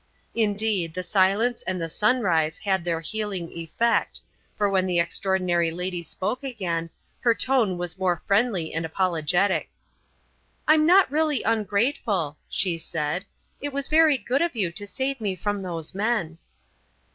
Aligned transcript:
Indeed, 0.33 0.95
the 0.95 1.03
silence 1.03 1.61
and 1.67 1.79
the 1.79 1.87
sunrise 1.87 2.57
had 2.57 2.83
their 2.83 3.01
healing 3.01 3.51
effect, 3.51 4.19
for 4.57 4.67
when 4.67 4.87
the 4.87 4.99
extraordinary 4.99 5.69
lady 5.69 6.01
spoke 6.01 6.41
again, 6.41 6.89
her 7.19 7.35
tone 7.35 7.77
was 7.77 7.99
more 7.99 8.17
friendly 8.17 8.73
and 8.73 8.83
apologetic. 8.83 9.69
"I'm 10.67 10.87
not 10.87 11.11
really 11.11 11.43
ungrateful," 11.43 12.35
she 12.49 12.79
said; 12.79 13.25
"it 13.61 13.73
was 13.73 13.89
very 13.89 14.17
good 14.17 14.41
of 14.41 14.55
you 14.55 14.71
to 14.71 14.87
save 14.87 15.21
me 15.21 15.35
from 15.35 15.61
those 15.61 15.93
men." 15.93 16.39